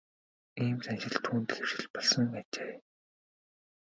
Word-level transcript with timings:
Ийм 0.63 0.77
заншил 0.85 1.15
түүнд 1.25 1.49
хэвшил 1.55 1.85
болсон 1.93 2.25
ажээ. 2.39 2.73